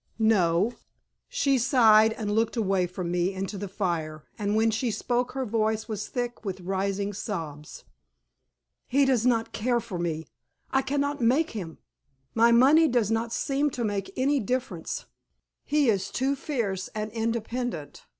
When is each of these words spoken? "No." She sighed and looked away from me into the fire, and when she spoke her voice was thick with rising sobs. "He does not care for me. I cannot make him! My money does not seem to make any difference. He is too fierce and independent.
"No." 0.17 0.73
She 1.29 1.59
sighed 1.59 2.13
and 2.13 2.31
looked 2.31 2.57
away 2.57 2.87
from 2.87 3.11
me 3.11 3.31
into 3.35 3.55
the 3.55 3.67
fire, 3.67 4.23
and 4.35 4.55
when 4.55 4.71
she 4.71 4.89
spoke 4.89 5.33
her 5.33 5.45
voice 5.45 5.87
was 5.87 6.07
thick 6.07 6.43
with 6.43 6.61
rising 6.61 7.13
sobs. 7.13 7.83
"He 8.87 9.05
does 9.05 9.27
not 9.27 9.51
care 9.51 9.79
for 9.79 9.99
me. 9.99 10.25
I 10.71 10.81
cannot 10.81 11.21
make 11.21 11.51
him! 11.51 11.77
My 12.33 12.51
money 12.51 12.87
does 12.87 13.11
not 13.11 13.31
seem 13.31 13.69
to 13.77 13.83
make 13.83 14.11
any 14.17 14.39
difference. 14.39 15.05
He 15.65 15.87
is 15.87 16.09
too 16.09 16.35
fierce 16.35 16.87
and 16.95 17.11
independent. 17.11 18.07